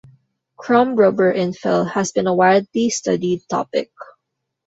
Crumb 0.57 0.95
rubber 0.95 1.31
infill 1.31 1.91
has 1.91 2.11
been 2.11 2.25
a 2.25 2.33
widely 2.33 2.89
studied 2.89 3.43
topic. 3.47 3.91